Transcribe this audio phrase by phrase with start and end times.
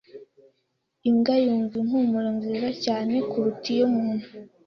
[1.09, 4.27] Imbwa yumva impumuro nziza cyane kuruta iyumuntu.